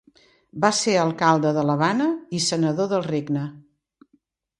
Va 0.63 0.69
ser 0.77 0.95
alcalde 1.01 1.51
de 1.57 1.65
l'Havana 1.69 2.07
i 2.39 2.41
senador 2.47 2.89
del 2.95 3.05
Regne. 3.09 3.45